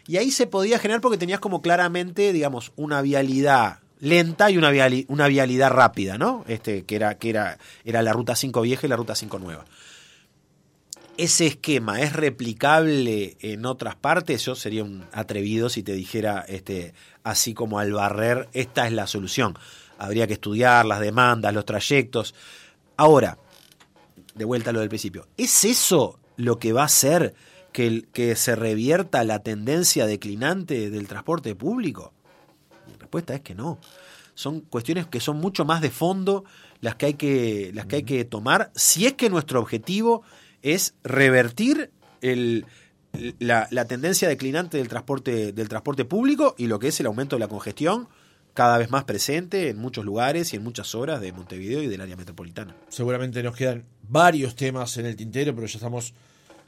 [0.07, 4.71] Y ahí se podía generar porque tenías como claramente, digamos, una vialidad lenta y una,
[5.09, 6.45] una vialidad rápida, ¿no?
[6.47, 9.65] Este, que era, que era, era la ruta 5 vieja y la ruta 5 nueva.
[11.17, 14.45] ¿Ese esquema es replicable en otras partes?
[14.45, 16.93] Yo sería un atrevido si te dijera, este,
[17.23, 19.57] así como al barrer, esta es la solución.
[19.97, 22.35] Habría que estudiar las demandas, los trayectos.
[22.97, 23.39] Ahora,
[24.35, 27.35] de vuelta a lo del principio, ¿es eso lo que va a hacer
[27.73, 32.13] que, que se revierta la tendencia declinante del transporte público?
[32.93, 33.79] La respuesta es que no.
[34.35, 36.45] Son cuestiones que son mucho más de fondo
[36.81, 40.23] las que hay que, las que, hay que tomar si es que nuestro objetivo
[40.63, 42.67] es revertir el,
[43.39, 47.37] la, la, tendencia declinante del transporte, del transporte público y lo que es el aumento
[47.37, 48.09] de la congestión
[48.55, 52.01] cada vez más presente en muchos lugares y en muchas horas de Montevideo y del
[52.01, 52.77] área metropolitana.
[52.89, 56.15] Seguramente nos quedan varios temas en el tintero, pero ya estamos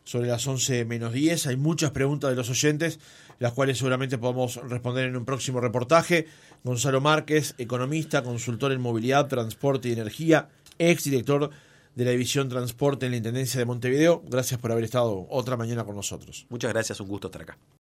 [0.05, 1.47] sobre las 11 menos 10.
[1.47, 2.99] Hay muchas preguntas de los oyentes,
[3.39, 6.27] las cuales seguramente podamos responder en un próximo reportaje.
[6.65, 11.51] Gonzalo Márquez, economista, consultor en movilidad, transporte y energía, ex director
[11.95, 14.23] de la División Transporte en la Intendencia de Montevideo.
[14.29, 16.47] Gracias por haber estado otra mañana con nosotros.
[16.51, 17.59] Muchas gracias, un gusto estar acá.